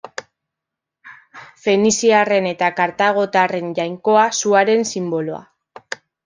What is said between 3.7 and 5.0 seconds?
jainkoa, suaren